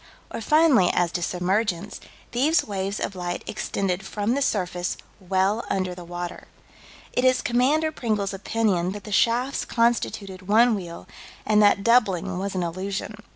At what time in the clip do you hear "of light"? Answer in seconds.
2.99-3.43